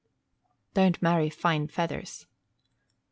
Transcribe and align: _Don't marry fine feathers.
_Don't 0.73 0.99
marry 0.99 1.29
fine 1.29 1.67
feathers. 1.67 2.25